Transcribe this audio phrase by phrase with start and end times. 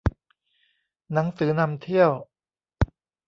[1.13, 2.11] หนังสือนำเที่ยว